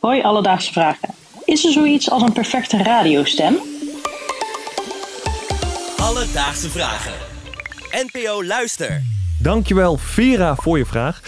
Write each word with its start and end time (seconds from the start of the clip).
Hoi 0.00 0.22
Alledaagse 0.22 0.72
Vragen. 0.72 1.08
Is 1.44 1.64
er 1.64 1.72
zoiets 1.72 2.10
als 2.10 2.22
een 2.22 2.32
perfecte 2.32 2.82
radiostem? 2.82 3.54
Alledaagse 5.96 6.70
Vragen. 6.70 7.12
NPO 8.12 8.44
Luister. 8.44 9.02
Dankjewel 9.38 9.96
Vera 9.96 10.54
voor 10.54 10.78
je 10.78 10.86
vraag. 10.86 11.20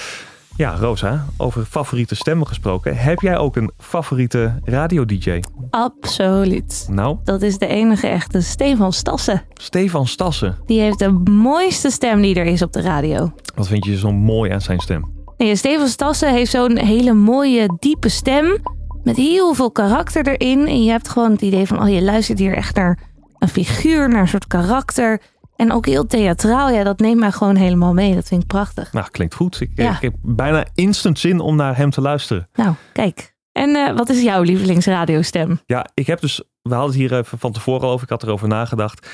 Ja, 0.57 0.75
Rosa, 0.77 1.27
over 1.37 1.65
favoriete 1.65 2.15
stemmen 2.15 2.47
gesproken. 2.47 2.97
Heb 2.97 3.21
jij 3.21 3.37
ook 3.39 3.57
een 3.57 3.71
favoriete 3.79 4.61
radio-dj? 4.65 5.41
Absoluut. 5.71 6.87
Nou, 6.91 7.17
Dat 7.25 7.43
is 7.43 7.59
de 7.59 7.67
enige 7.67 8.07
echte 8.07 8.41
Stefan 8.41 8.93
Stassen. 8.93 9.43
Stefan 9.55 10.07
Stassen. 10.07 10.59
Die 10.67 10.81
heeft 10.81 10.99
de 10.99 11.09
mooiste 11.31 11.91
stem 11.91 12.23
die 12.23 12.35
er 12.35 12.47
is 12.47 12.63
op 12.63 12.73
de 12.73 12.81
radio. 12.81 13.33
Wat 13.55 13.69
vind 13.69 13.85
je 13.85 13.99
zo 13.99 14.13
mooi 14.13 14.51
aan 14.53 14.61
zijn 14.61 14.81
stem? 14.81 15.12
Nee, 15.43 15.57
Stefan 15.57 15.89
Stassen 15.89 16.33
heeft 16.33 16.51
zo'n 16.51 16.77
hele 16.79 17.13
mooie, 17.13 17.77
diepe 17.79 18.09
stem. 18.09 18.59
Met 19.05 19.17
heel 19.17 19.55
veel 19.55 19.71
karakter 19.71 20.27
erin. 20.27 20.67
En 20.67 20.85
je 20.85 20.91
hebt 20.91 21.09
gewoon 21.09 21.31
het 21.31 21.43
idee 21.43 21.67
van, 21.67 21.83
oh, 21.83 21.89
je 21.89 22.03
luistert 22.03 22.39
hier 22.39 22.55
echt 22.55 22.75
naar 22.75 22.99
een 23.39 23.49
figuur, 23.49 24.09
naar 24.09 24.21
een 24.21 24.29
soort 24.29 24.47
karakter. 24.47 25.21
En 25.57 25.73
ook 25.73 25.87
heel 25.87 26.07
theatraal. 26.07 26.71
Ja, 26.71 26.85
dat 26.85 26.99
neemt 26.99 27.21
mij 27.21 27.33
gewoon 27.33 27.57
helemaal 27.57 27.93
mee. 27.93 28.15
Dat 28.15 28.29
vind 28.29 28.43
ik 28.43 28.49
prachtig. 28.49 28.93
Nou, 28.93 29.07
klinkt 29.11 29.35
goed. 29.35 29.61
Ik, 29.61 29.71
Ja. 29.75 29.91
ik 29.91 30.01
heb 30.01 30.15
bijna 30.23 30.65
instant 30.75 31.19
zin 31.19 31.41
om 31.41 31.57
naar 31.57 31.77
hem 31.77 31.91
te 31.91 32.01
luisteren. 32.01 32.49
Nou, 32.55 32.75
kijk. 32.93 33.35
En 33.53 33.77
eh, 33.77 33.97
wat 33.97 34.09
is 34.09 34.23
jouw 34.23 34.43
lievelingsradiostem? 34.43 35.61
Ja, 35.67 35.87
ik 35.95 36.07
heb 36.07 36.21
dus, 36.21 36.43
we 36.63 36.75
hadden 36.75 36.91
het 36.91 36.99
hier 36.99 37.19
even 37.19 37.39
van 37.39 37.53
tevoren 37.53 37.89
over, 37.89 38.03
ik 38.03 38.09
had 38.11 38.23
erover 38.23 38.49
nagedacht. 38.49 39.09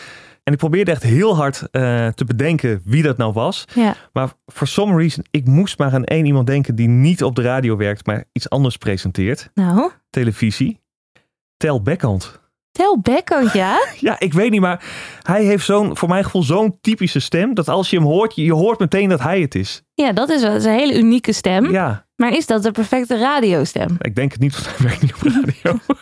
En 0.48 0.54
ik 0.54 0.60
probeerde 0.60 0.90
echt 0.90 1.02
heel 1.02 1.36
hard 1.36 1.62
eh, 1.70 2.08
te 2.08 2.24
bedenken 2.24 2.80
wie 2.84 3.02
dat 3.02 3.16
nou 3.16 3.32
was. 3.32 3.64
Ja. 3.74 3.94
Maar 4.12 4.32
for 4.46 4.66
some 4.66 4.96
reason, 4.96 5.24
ik 5.30 5.46
moest 5.46 5.78
maar 5.78 5.92
aan 5.92 6.04
één 6.04 6.24
iemand 6.26 6.46
denken 6.46 6.74
die 6.74 6.88
niet 6.88 7.22
op 7.22 7.34
de 7.36 7.42
radio 7.42 7.76
werkt, 7.76 8.06
maar 8.06 8.24
iets 8.32 8.50
anders 8.50 8.76
presenteert. 8.76 9.50
Nou, 9.54 9.90
Televisie. 10.10 10.80
Tel 11.56 11.82
Beckhand. 11.82 12.40
Tel 12.70 13.00
Becker, 13.00 13.50
ja? 13.56 13.86
Ja, 14.00 14.16
ik 14.18 14.32
weet 14.32 14.50
niet, 14.50 14.60
maar 14.60 14.84
hij 15.22 15.44
heeft 15.44 15.64
zo'n, 15.64 15.96
voor 15.96 16.08
mijn 16.08 16.24
gevoel, 16.24 16.42
zo'n 16.42 16.78
typische 16.80 17.20
stem. 17.20 17.54
Dat 17.54 17.68
als 17.68 17.90
je 17.90 17.96
hem 17.96 18.06
hoort, 18.06 18.34
je, 18.34 18.44
je 18.44 18.52
hoort 18.54 18.78
meteen 18.78 19.08
dat 19.08 19.20
hij 19.20 19.40
het 19.40 19.54
is. 19.54 19.82
Ja, 19.94 20.12
dat 20.12 20.28
is, 20.28 20.40
wel- 20.42 20.50
dat 20.50 20.60
is 20.60 20.66
een 20.66 20.72
hele 20.78 20.98
unieke 20.98 21.32
stem. 21.32 21.70
Ja, 21.70 22.06
Maar 22.16 22.32
is 22.36 22.46
dat 22.46 22.62
de 22.62 22.70
perfecte 22.70 23.18
radiostem? 23.18 23.96
ik 24.00 24.14
denk 24.14 24.32
het 24.32 24.40
niet, 24.40 24.52
want 24.54 24.76
hij 24.76 24.86
werkt 24.86 25.02
niet 25.02 25.14
op 25.14 25.22
radio. 25.22 25.78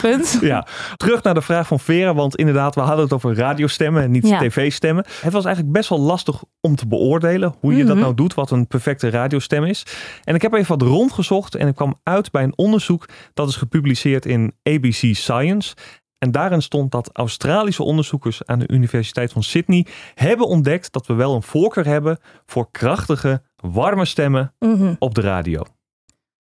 Punt. 0.00 0.38
Ja, 0.52 0.66
terug 0.96 1.22
naar 1.22 1.34
de 1.34 1.42
vraag 1.42 1.66
van 1.66 1.80
Vera, 1.80 2.14
want 2.14 2.36
inderdaad, 2.36 2.74
we 2.74 2.80
hadden 2.80 3.04
het 3.04 3.12
over 3.12 3.34
radiostemmen 3.36 4.02
en 4.02 4.10
niet 4.10 4.28
Ja. 4.28 4.38
tv-stemmen. 4.38 5.04
Het 5.20 5.32
was 5.32 5.44
eigenlijk 5.44 5.74
best 5.76 5.88
wel 5.88 6.00
lastig 6.00 6.42
om 6.60 6.76
te 6.76 6.86
beoordelen 6.86 7.54
hoe 7.60 7.72
je 7.76 7.84
dat 7.84 7.94
Mhm. 7.94 8.02
nou 8.04 8.14
doet, 8.14 8.34
wat 8.34 8.50
een 8.50 8.66
perfecte 8.66 9.10
radiostem 9.10 9.64
is. 9.64 9.82
En 10.24 10.34
ik 10.34 10.42
heb 10.42 10.52
even 10.54 10.78
wat 10.78 10.88
rondgezocht 10.88 11.54
en 11.54 11.68
ik 11.68 11.74
kwam 11.74 12.00
uit 12.02 12.30
bij 12.30 12.42
een 12.42 12.56
onderzoek 12.58 13.08
dat 13.34 13.48
is 13.48 13.56
gepubliceerd 13.56 14.26
in 14.26 14.52
ABC 14.62 15.14
Science. 15.14 15.74
En 16.18 16.30
daarin 16.30 16.62
stond 16.62 16.90
dat 16.90 17.10
Australische 17.12 17.82
onderzoekers 17.82 18.44
aan 18.46 18.58
de 18.58 18.68
Universiteit 18.68 19.32
van 19.32 19.42
Sydney 19.42 19.86
hebben 20.14 20.46
ontdekt 20.46 20.92
dat 20.92 21.06
we 21.06 21.14
wel 21.14 21.34
een 21.34 21.42
voorkeur 21.42 21.86
hebben 21.86 22.18
voor 22.46 22.68
krachtige, 22.70 23.42
warme 23.56 24.04
stemmen 24.04 24.54
Mhm. 24.58 24.94
op 24.98 25.14
de 25.14 25.20
radio. 25.20 25.62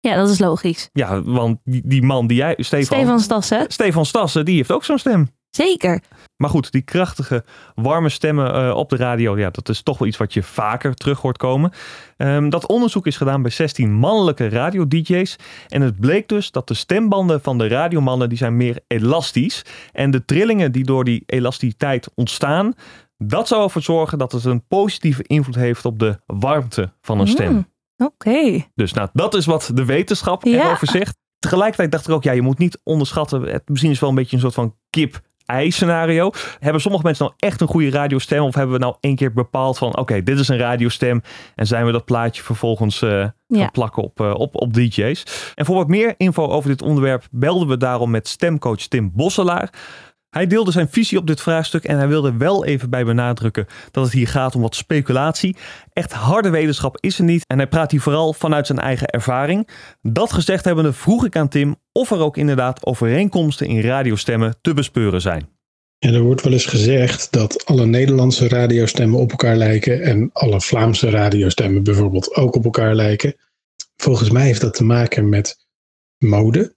Ja, 0.02 0.16
dat 0.16 0.28
is 0.28 0.38
logisch. 0.38 0.88
Ja, 0.92 1.22
want 1.22 1.58
die, 1.64 1.82
die 1.84 2.02
man 2.02 2.26
die 2.26 2.36
jij, 2.36 2.54
Stefan, 2.58 2.84
Stefan 2.84 3.20
Stassen. 3.20 3.64
Stefan 3.68 4.06
Stassen, 4.06 4.44
die 4.44 4.56
heeft 4.56 4.72
ook 4.72 4.84
zo'n 4.84 4.98
stem. 4.98 5.28
Zeker. 5.50 6.02
Maar 6.36 6.50
goed, 6.50 6.72
die 6.72 6.82
krachtige, 6.82 7.44
warme 7.74 8.08
stemmen 8.08 8.54
eh, 8.54 8.76
op 8.76 8.88
de 8.88 8.96
radio, 8.96 9.38
ja, 9.38 9.50
dat 9.50 9.68
is 9.68 9.82
toch 9.82 9.98
wel 9.98 10.08
iets 10.08 10.16
wat 10.16 10.32
je 10.32 10.42
vaker 10.42 10.94
terug 10.94 11.20
hoort 11.20 11.36
komen. 11.36 11.72
Ehm, 12.16 12.48
dat 12.48 12.66
onderzoek 12.66 13.06
is 13.06 13.16
gedaan 13.16 13.42
bij 13.42 13.50
16 13.50 13.92
mannelijke 13.92 14.48
radio-dj's. 14.48 15.36
En 15.68 15.82
het 15.82 16.00
bleek 16.00 16.28
dus 16.28 16.50
dat 16.50 16.68
de 16.68 16.74
stembanden 16.74 17.42
van 17.42 17.58
de 17.58 17.68
radiomannen, 17.68 18.28
die 18.28 18.38
zijn 18.38 18.56
meer 18.56 18.80
elastisch. 18.86 19.64
En 19.92 20.10
de 20.10 20.24
trillingen 20.24 20.72
die 20.72 20.84
door 20.84 21.04
die 21.04 21.22
elasticiteit 21.26 22.10
ontstaan, 22.14 22.74
dat 23.16 23.48
zou 23.48 23.62
ervoor 23.62 23.82
zorgen 23.82 24.18
dat 24.18 24.32
het 24.32 24.44
een 24.44 24.66
positieve 24.66 25.22
invloed 25.22 25.54
heeft 25.54 25.84
op 25.84 25.98
de 25.98 26.18
warmte 26.26 26.92
van 27.00 27.20
een 27.20 27.28
stem. 27.28 27.52
Mm, 27.52 27.66
Oké. 27.96 28.64
Dus 28.74 28.92
nou, 28.92 29.08
dat 29.12 29.34
is 29.34 29.46
wat 29.46 29.70
de 29.74 29.84
wetenschap 29.84 30.44
Ja. 30.44 30.64
erover 30.66 30.86
zegt. 30.86 31.16
Tegelijkertijd 31.38 31.90
dacht 31.92 32.08
ik 32.08 32.14
ook, 32.14 32.22
ja, 32.22 32.32
je 32.32 32.42
moet 32.42 32.58
niet 32.58 32.80
onderschatten. 32.84 33.42
Het, 33.42 33.68
misschien 33.68 33.90
is 33.90 34.00
wel 34.00 34.08
een 34.08 34.14
beetje 34.14 34.36
een 34.36 34.42
soort 34.42 34.54
van 34.54 34.76
kip-ei 34.90 35.70
scenario. 35.70 36.30
Hebben 36.58 36.80
sommige 36.82 37.04
mensen 37.04 37.24
nou 37.24 37.36
echt 37.38 37.60
een 37.60 37.66
goede 37.68 37.90
radiostem? 37.90 38.42
Of 38.42 38.54
hebben 38.54 38.74
we 38.74 38.80
nou 38.82 38.96
één 39.00 39.16
keer 39.16 39.32
bepaald 39.32 39.78
van, 39.78 39.96
oké, 39.96 40.22
dit 40.22 40.38
is 40.38 40.48
een 40.48 40.58
radiostem. 40.58 41.22
En 41.54 41.66
zijn 41.66 41.86
we 41.86 41.92
dat 41.92 42.04
plaatje 42.04 42.42
vervolgens 42.42 43.02
eh, 43.02 43.10
gaan 43.10 43.32
Ja. 43.46 43.68
plakken 43.70 44.02
op, 44.02 44.20
eh, 44.20 44.34
op, 44.34 44.54
op 44.60 44.74
DJ's? 44.74 45.24
En 45.54 45.64
voor 45.64 45.76
wat 45.76 45.88
meer 45.88 46.14
info 46.16 46.46
over 46.46 46.70
dit 46.70 46.82
onderwerp 46.82 47.26
belden 47.30 47.68
we 47.68 47.76
daarom 47.76 48.10
met 48.10 48.28
stemcoach 48.28 48.76
Tim 48.86 49.10
Bosselaar. 49.14 49.72
Hij 50.32 50.46
deelde 50.46 50.70
zijn 50.70 50.88
visie 50.90 51.18
op 51.18 51.26
dit 51.26 51.40
vraagstuk 51.40 51.84
en 51.84 51.96
hij 51.96 52.08
wilde 52.08 52.36
wel 52.36 52.64
even 52.64 52.90
bij 52.90 53.04
benadrukken 53.04 53.66
dat 53.90 54.04
het 54.04 54.12
hier 54.12 54.28
gaat 54.28 54.54
om 54.54 54.62
wat 54.62 54.74
speculatie. 54.74 55.56
Echt 55.92 56.12
harde 56.12 56.50
wetenschap 56.50 56.96
is 57.00 57.18
er 57.18 57.24
niet 57.24 57.44
en 57.46 57.56
hij 57.56 57.66
praat 57.66 57.90
hier 57.90 58.00
vooral 58.00 58.32
vanuit 58.32 58.66
zijn 58.66 58.78
eigen 58.78 59.06
ervaring. 59.06 59.68
Dat 60.02 60.32
gezegd 60.32 60.64
hebbende 60.64 60.92
vroeg 60.92 61.24
ik 61.24 61.36
aan 61.36 61.48
Tim 61.48 61.76
of 61.92 62.10
er 62.10 62.18
ook 62.18 62.36
inderdaad 62.36 62.86
overeenkomsten 62.86 63.66
in 63.66 63.80
radiostemmen 63.80 64.54
te 64.60 64.74
bespeuren 64.74 65.20
zijn. 65.20 65.48
En 65.98 66.14
er 66.14 66.22
wordt 66.22 66.42
wel 66.42 66.52
eens 66.52 66.66
gezegd 66.66 67.32
dat 67.32 67.66
alle 67.66 67.86
Nederlandse 67.86 68.48
radiostemmen 68.48 69.20
op 69.20 69.30
elkaar 69.30 69.56
lijken 69.56 70.02
en 70.02 70.30
alle 70.32 70.60
Vlaamse 70.60 71.10
radiostemmen 71.10 71.82
bijvoorbeeld 71.82 72.34
ook 72.34 72.56
op 72.56 72.64
elkaar 72.64 72.94
lijken. 72.94 73.34
Volgens 73.96 74.30
mij 74.30 74.44
heeft 74.44 74.60
dat 74.60 74.74
te 74.74 74.84
maken 74.84 75.28
met 75.28 75.66
mode. 76.18 76.76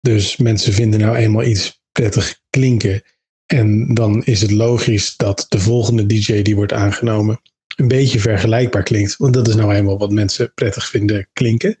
Dus 0.00 0.36
mensen 0.36 0.72
vinden 0.72 1.00
nou 1.00 1.16
eenmaal 1.16 1.44
iets 1.44 1.84
prettig 1.96 2.40
klinken. 2.50 3.02
En 3.46 3.94
dan 3.94 4.24
is 4.24 4.40
het 4.40 4.50
logisch 4.50 5.16
dat 5.16 5.46
de 5.48 5.58
volgende 5.58 6.06
DJ 6.06 6.42
die 6.42 6.56
wordt 6.56 6.72
aangenomen 6.72 7.40
een 7.76 7.88
beetje 7.88 8.18
vergelijkbaar 8.18 8.82
klinkt. 8.82 9.16
Want 9.16 9.34
dat 9.34 9.48
is 9.48 9.54
nou 9.54 9.74
eenmaal 9.74 9.98
wat 9.98 10.10
mensen 10.10 10.52
prettig 10.54 10.88
vinden 10.88 11.28
klinken. 11.32 11.78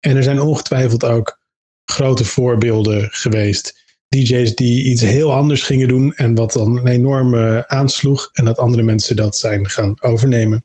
En 0.00 0.16
er 0.16 0.22
zijn 0.22 0.40
ongetwijfeld 0.40 1.04
ook 1.04 1.38
grote 1.84 2.24
voorbeelden 2.24 3.08
geweest 3.10 3.84
DJ's 4.08 4.54
die 4.54 4.84
iets 4.84 5.02
heel 5.02 5.32
anders 5.32 5.62
gingen 5.62 5.88
doen 5.88 6.14
en 6.14 6.34
wat 6.34 6.52
dan 6.52 6.76
een 6.78 6.86
enorme 6.86 7.68
aansloeg 7.68 8.30
en 8.32 8.44
dat 8.44 8.58
andere 8.58 8.82
mensen 8.82 9.16
dat 9.16 9.36
zijn 9.36 9.68
gaan 9.68 10.02
overnemen. 10.02 10.64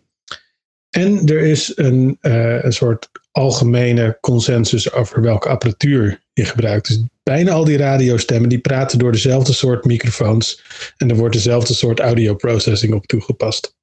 En 0.92 1.26
er 1.26 1.40
is 1.40 1.72
een, 1.78 2.18
eh, 2.22 2.64
een 2.64 2.74
soort 2.74 3.10
algemene 3.32 4.18
consensus 4.22 4.92
over 4.94 5.22
welke 5.22 5.50
apparatuur 5.50 6.22
je 6.34 6.46
gebruikt. 6.46 6.88
Dus 6.88 7.04
bijna 7.24 7.52
al 7.52 7.64
die 7.64 7.78
radiostemmen 7.78 8.50
die 8.50 8.60
praten 8.60 9.00
door 9.00 9.12
dezelfde 9.12 9.54
soort 9.54 9.86
microfoons 9.86 10.64
en 10.98 11.10
er 11.10 11.16
wordt 11.16 11.34
dezelfde 11.34 11.74
soort 11.74 12.00
audio 12.00 12.36
processing 12.36 12.94
op 12.94 13.06
toegepast. 13.06 13.76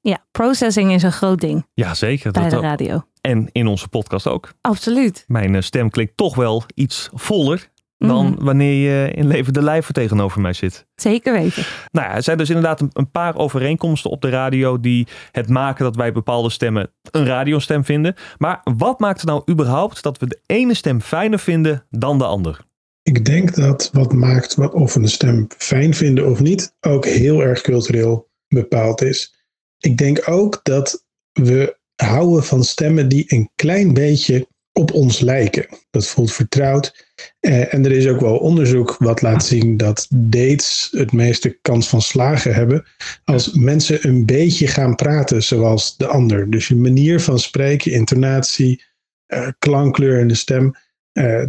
Ja, 0.00 0.24
processing 0.30 0.92
is 0.92 1.02
een 1.02 1.12
groot 1.12 1.40
ding 1.40 1.66
Ja, 1.74 1.94
zeker. 1.94 2.32
bij 2.32 2.42
Dat 2.42 2.50
de 2.50 2.56
ook. 2.56 2.62
radio. 2.62 3.02
En 3.20 3.48
in 3.52 3.66
onze 3.66 3.88
podcast 3.88 4.26
ook. 4.26 4.52
Absoluut. 4.60 5.24
Mijn 5.26 5.54
eh, 5.54 5.62
stem 5.62 5.90
klinkt 5.90 6.16
toch 6.16 6.34
wel 6.34 6.62
iets 6.74 7.08
voller 7.12 7.68
dan 7.98 8.26
Mhm. 8.26 8.44
wanneer 8.44 8.90
je 8.90 9.10
in 9.10 9.26
levende 9.26 9.62
lijf 9.62 9.86
er 9.88 9.94
tegenover 9.94 10.40
mij 10.40 10.52
zit. 10.52 10.86
Zeker 10.94 11.32
weten. 11.32 11.64
Nou 11.92 12.08
ja, 12.08 12.14
er 12.14 12.22
zijn 12.22 12.38
dus 12.38 12.48
inderdaad 12.48 12.80
een, 12.80 12.90
een 12.92 13.10
paar 13.10 13.36
overeenkomsten 13.36 14.10
op 14.10 14.20
de 14.20 14.28
radio 14.28 14.80
die 14.80 15.06
het 15.32 15.48
maken 15.48 15.84
dat 15.84 15.96
wij 15.96 16.12
bepaalde 16.12 16.50
stemmen 16.50 16.90
een 17.10 17.26
radiostem 17.26 17.84
vinden. 17.84 18.14
Maar 18.38 18.60
wat 18.76 19.00
maakt 19.00 19.20
het 19.20 19.28
nou 19.28 19.42
überhaupt 19.50 20.02
dat 20.02 20.18
we 20.18 20.26
de 20.26 20.40
ene 20.46 20.74
stem 20.74 21.00
fijner 21.00 21.38
vinden 21.38 21.86
dan 21.90 22.18
de 22.18 22.24
ander? 22.24 22.60
Ik 23.02 23.24
denk 23.24 23.54
dat 23.54 23.90
wat 23.92 24.12
maakt 24.12 24.54
wat 24.54 24.72
of 24.72 24.94
we 24.94 25.00
een 25.00 25.08
stem 25.08 25.46
fijn 25.58 25.94
vinden 25.94 26.30
of 26.30 26.40
niet 26.40 26.74
ook 26.80 27.06
heel 27.06 27.42
erg 27.42 27.60
cultureel 27.60 28.28
bepaald 28.48 29.02
is. 29.02 29.34
Ik 29.78 29.96
denk 29.96 30.28
ook 30.28 30.60
dat 30.62 31.04
we 31.32 31.76
houden 31.96 32.44
van 32.44 32.64
stemmen 32.64 33.08
die 33.08 33.24
een 33.26 33.50
klein 33.54 33.94
beetje 33.94 34.48
op 34.74 34.92
ons 34.92 35.20
lijken. 35.20 35.66
Dat 35.90 36.06
voelt 36.06 36.32
vertrouwd. 36.32 37.06
Eh, 37.40 37.74
en 37.74 37.84
er 37.84 37.92
is 37.92 38.06
ook 38.06 38.20
wel 38.20 38.36
onderzoek 38.36 38.96
wat 38.98 39.22
laat 39.22 39.44
zien 39.44 39.76
dat 39.76 40.06
dates 40.10 40.88
het 40.90 41.12
meeste 41.12 41.58
kans 41.62 41.88
van 41.88 42.02
slagen 42.02 42.54
hebben 42.54 42.84
als 43.24 43.52
mensen 43.52 44.08
een 44.08 44.26
beetje 44.26 44.66
gaan 44.66 44.94
praten 44.94 45.42
zoals 45.42 45.96
de 45.96 46.06
ander. 46.06 46.50
Dus 46.50 46.68
je 46.68 46.76
manier 46.76 47.20
van 47.20 47.38
spreken, 47.38 47.92
intonatie, 47.92 48.82
eh, 49.26 49.48
klankkleur 49.58 50.18
in 50.18 50.28
de 50.28 50.34
stem. 50.34 50.74
eh, 51.12 51.44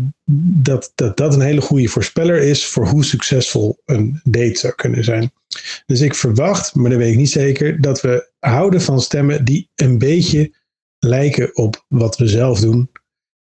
dat, 0.62 0.92
dat 0.96 1.18
dat 1.18 1.34
een 1.34 1.42
hele 1.42 1.62
goede 1.62 1.88
voorspeller 1.88 2.42
is 2.42 2.66
voor 2.66 2.88
hoe 2.88 3.06
succesvol 3.06 3.82
een 3.86 4.20
date 4.24 4.58
zou 4.60 4.74
kunnen 4.76 5.04
zijn. 5.04 5.32
Dus 5.86 6.02
ik 6.02 6.16
verwacht, 6.16 6.76
maar 6.76 6.90
dat 6.90 7.00
weet 7.00 7.12
ik 7.12 7.18
niet 7.18 7.30
zeker, 7.30 7.82
dat 7.82 8.02
we 8.02 8.32
houden 8.40 8.82
van 8.82 9.02
stemmen 9.02 9.46
die 9.46 9.70
een 9.76 9.98
beetje 9.98 10.54
lijken 11.00 11.56
op 11.58 11.86
wat 11.88 12.18
we 12.18 12.28
zelf 12.28 12.60
doen. 12.60 12.90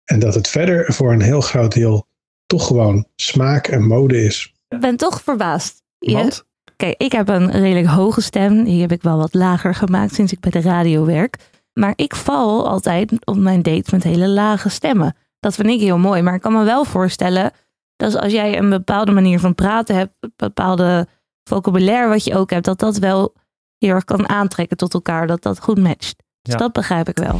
En 0.05 0.19
dat 0.19 0.33
het 0.35 0.47
verder 0.47 0.93
voor 0.93 1.13
een 1.13 1.21
heel 1.21 1.41
groot 1.41 1.73
deel 1.73 2.07
toch 2.45 2.67
gewoon 2.67 3.07
smaak 3.15 3.67
en 3.67 3.87
mode 3.87 4.23
is. 4.23 4.53
Ik 4.67 4.79
ben 4.79 4.97
toch 4.97 5.21
verbaasd. 5.21 5.81
Je- 5.97 6.13
Want? 6.13 6.43
Kijk, 6.75 6.95
ik 7.01 7.11
heb 7.11 7.27
een 7.29 7.51
redelijk 7.51 7.87
hoge 7.87 8.21
stem. 8.21 8.63
Die 8.63 8.81
heb 8.81 8.91
ik 8.91 9.01
wel 9.01 9.17
wat 9.17 9.33
lager 9.33 9.75
gemaakt 9.75 10.13
sinds 10.13 10.31
ik 10.31 10.39
bij 10.39 10.51
de 10.51 10.61
radio 10.61 11.05
werk. 11.05 11.37
Maar 11.73 11.93
ik 11.95 12.15
val 12.15 12.69
altijd 12.69 13.11
op 13.25 13.37
mijn 13.37 13.61
dates 13.61 13.91
met 13.91 14.03
hele 14.03 14.27
lage 14.27 14.69
stemmen. 14.69 15.15
Dat 15.39 15.55
vind 15.55 15.67
ik 15.67 15.79
heel 15.79 15.97
mooi. 15.97 16.21
Maar 16.21 16.33
ik 16.35 16.41
kan 16.41 16.53
me 16.53 16.63
wel 16.63 16.83
voorstellen 16.85 17.51
dat 17.95 18.15
als 18.15 18.31
jij 18.31 18.57
een 18.57 18.69
bepaalde 18.69 19.11
manier 19.11 19.39
van 19.39 19.55
praten 19.55 19.95
hebt, 19.95 20.13
een 20.19 20.33
bepaalde 20.35 21.07
vocabulaire 21.49 22.07
wat 22.09 22.23
je 22.23 22.35
ook 22.35 22.49
hebt, 22.49 22.65
dat 22.65 22.79
dat 22.79 22.97
wel 22.97 23.33
heel 23.77 23.89
erg 23.93 24.03
kan 24.03 24.29
aantrekken 24.29 24.77
tot 24.77 24.93
elkaar, 24.93 25.27
dat 25.27 25.41
dat 25.41 25.59
goed 25.59 25.77
matcht. 25.79 26.15
Dus 26.41 26.53
Ja. 26.53 26.57
dat 26.59 26.71
begrijp 26.71 27.09
ik 27.09 27.17
wel. 27.17 27.37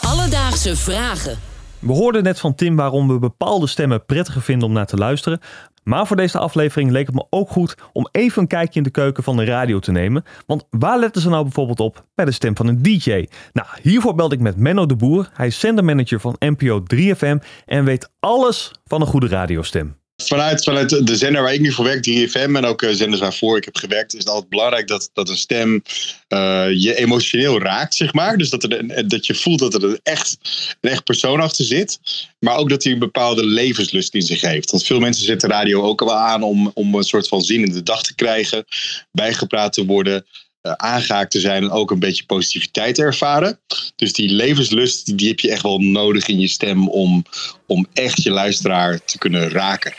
Alledaagse 0.00 0.76
vragen. 0.76 1.38
We 1.80 1.92
hoorden 1.92 2.22
net 2.22 2.40
van 2.40 2.54
Tim 2.54 2.76
waarom 2.76 3.08
we 3.08 3.18
bepaalde 3.18 3.66
stemmen 3.66 4.04
prettiger 4.04 4.42
vinden 4.42 4.68
om 4.68 4.74
naar 4.74 4.86
te 4.86 4.96
luisteren. 4.96 5.40
Maar 5.82 6.06
voor 6.06 6.16
deze 6.16 6.38
aflevering 6.38 6.90
leek 6.90 7.06
het 7.06 7.14
me 7.14 7.26
ook 7.30 7.50
goed 7.50 7.74
om 7.92 8.08
even 8.10 8.42
een 8.42 8.48
kijkje 8.48 8.78
in 8.78 8.82
de 8.82 8.90
keuken 8.90 9.22
van 9.22 9.36
de 9.36 9.44
radio 9.44 9.78
te 9.78 9.92
nemen. 9.92 10.24
Want 10.46 10.64
waar 10.70 10.98
letten 10.98 11.22
ze 11.22 11.28
nou 11.28 11.42
bijvoorbeeld 11.42 11.80
op 11.80 12.04
bij 12.14 12.24
de 12.24 12.32
stem 12.32 12.56
van 12.56 12.66
een 12.66 12.82
DJ? 12.82 13.26
Nou, 13.52 13.68
hiervoor 13.82 14.14
belde 14.14 14.34
ik 14.34 14.40
met 14.40 14.56
Menno 14.56 14.86
de 14.86 14.96
Boer. 14.96 15.30
Hij 15.32 15.46
is 15.46 15.60
zendermanager 15.60 16.20
van 16.20 16.36
NPO 16.38 16.82
3FM 16.94 17.46
en 17.66 17.84
weet 17.84 18.10
alles 18.20 18.72
van 18.84 19.00
een 19.00 19.06
goede 19.06 19.28
radiostem. 19.28 19.99
Vanuit, 20.22 20.64
vanuit 20.64 21.06
de 21.06 21.16
zender 21.16 21.42
waar 21.42 21.54
ik 21.54 21.60
nu 21.60 21.72
voor 21.72 21.84
werk, 21.84 22.08
3FM, 22.08 22.32
en 22.32 22.64
ook 22.64 22.82
eh, 22.82 22.90
zenders 22.92 23.20
waarvoor 23.20 23.56
ik 23.56 23.64
heb 23.64 23.76
gewerkt, 23.76 24.12
is 24.12 24.18
het 24.18 24.28
altijd 24.28 24.48
belangrijk 24.48 24.88
dat, 24.88 25.10
dat 25.12 25.28
een 25.28 25.36
stem 25.36 25.82
eh, 26.28 26.66
je 26.72 26.94
emotioneel 26.94 27.60
raakt, 27.60 27.94
zeg 27.94 28.12
maar. 28.12 28.36
Dus 28.36 28.50
dat, 28.50 28.62
er 28.62 28.78
een, 28.78 29.08
dat 29.08 29.26
je 29.26 29.34
voelt 29.34 29.58
dat 29.58 29.74
er 29.74 29.84
een 29.84 30.00
echt, 30.02 30.36
een 30.80 30.90
echt 30.90 31.04
persoon 31.04 31.40
achter 31.40 31.64
zit. 31.64 32.00
Maar 32.38 32.56
ook 32.56 32.68
dat 32.68 32.82
hij 32.82 32.92
een 32.92 32.98
bepaalde 32.98 33.44
levenslust 33.46 34.14
in 34.14 34.22
zich 34.22 34.40
heeft. 34.40 34.70
Want 34.70 34.84
veel 34.84 35.00
mensen 35.00 35.24
zetten 35.24 35.48
radio 35.48 35.82
ook 35.82 36.00
wel 36.00 36.16
aan 36.16 36.42
om, 36.42 36.70
om 36.74 36.94
een 36.94 37.04
soort 37.04 37.28
van 37.28 37.42
zin 37.42 37.64
in 37.64 37.72
de 37.72 37.82
dag 37.82 38.02
te 38.02 38.14
krijgen, 38.14 38.64
bijgepraat 39.12 39.72
te 39.72 39.84
worden. 39.84 40.26
Eh, 40.60 40.72
aangehaakt 40.72 41.30
te 41.30 41.40
zijn 41.40 41.62
en 41.62 41.70
ook 41.70 41.90
een 41.90 41.98
beetje 41.98 42.24
positiviteit 42.26 42.94
te 42.94 43.02
ervaren. 43.02 43.58
Dus 43.96 44.12
die 44.12 44.30
levenslust, 44.30 45.18
die, 45.18 45.28
heb 45.28 45.40
je 45.40 45.50
echt 45.50 45.62
wel 45.62 45.78
nodig 45.78 46.26
in 46.26 46.40
je 46.40 46.48
stem 46.48 46.88
om, 46.88 47.24
om 47.66 47.86
echt 47.92 48.22
je 48.22 48.30
luisteraar 48.30 49.04
te 49.04 49.18
kunnen 49.18 49.50
raken. 49.50 49.92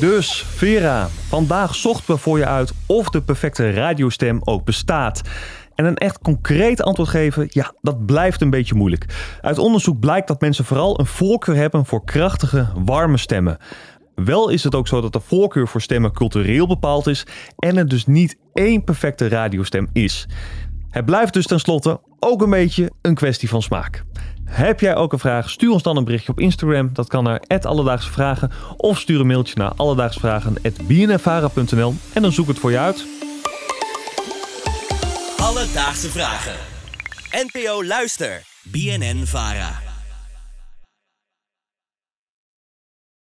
Dus 0.00 0.44
Vera, 0.54 1.08
vandaag 1.28 1.74
zochten 1.74 2.14
we 2.14 2.20
voor 2.20 2.38
je 2.38 2.46
uit 2.46 2.72
of 2.86 3.08
de 3.08 3.22
perfecte 3.22 3.70
radiostem 3.70 4.40
ook 4.44 4.64
bestaat. 4.64 5.22
En 5.74 5.84
een 5.84 5.96
echt 5.96 6.18
concreet 6.18 6.82
antwoord 6.82 7.08
geven, 7.08 7.46
ja, 7.50 7.74
dat 7.80 8.06
blijft 8.06 8.40
een 8.40 8.50
beetje 8.50 8.74
moeilijk. 8.74 9.04
Uit 9.40 9.58
onderzoek 9.58 10.00
blijkt 10.00 10.28
dat 10.28 10.40
mensen 10.40 10.64
vooral 10.64 11.00
een 11.00 11.06
voorkeur 11.06 11.56
hebben 11.56 11.86
voor 11.86 12.04
krachtige, 12.04 12.68
warme 12.84 13.16
stemmen. 13.16 13.58
Wel 14.24 14.48
is 14.48 14.64
het 14.64 14.74
ook 14.74 14.88
zo 14.88 15.00
dat 15.00 15.12
de 15.12 15.20
voorkeur 15.20 15.68
voor 15.68 15.82
stemmen 15.82 16.12
cultureel 16.12 16.66
bepaald 16.66 17.06
is 17.06 17.26
en 17.58 17.76
er 17.76 17.88
dus 17.88 18.06
niet 18.06 18.36
één 18.52 18.84
perfecte 18.84 19.28
radiostem 19.28 19.88
is. 19.92 20.26
Het 20.90 21.04
blijft 21.04 21.32
dus 21.32 21.46
tenslotte 21.46 22.00
ook 22.20 22.42
een 22.42 22.50
beetje 22.50 22.92
een 23.02 23.14
kwestie 23.14 23.48
van 23.48 23.62
smaak. 23.62 24.04
Heb 24.44 24.80
jij 24.80 24.96
ook 24.96 25.12
een 25.12 25.18
vraag? 25.18 25.50
Stuur 25.50 25.70
ons 25.70 25.82
dan 25.82 25.96
een 25.96 26.04
berichtje 26.04 26.32
op 26.32 26.40
Instagram. 26.40 26.90
Dat 26.92 27.08
kan 27.08 27.24
naar 27.24 27.42
Alledaagse 27.62 28.10
Vragen. 28.10 28.50
Of 28.76 28.98
stuur 28.98 29.20
een 29.20 29.26
mailtje 29.26 29.54
naar 29.56 29.72
alledaagsvragen.bnnvara.nl 29.76 31.94
en 32.12 32.22
dan 32.22 32.32
zoek 32.32 32.48
het 32.48 32.58
voor 32.58 32.70
je 32.70 32.78
uit. 32.78 33.06
Alledaagse 35.36 36.10
vragen. 36.10 36.54
NPO 37.30 37.84
Luister. 37.84 38.42
BNN 38.62 39.26
Vara. 39.26 39.87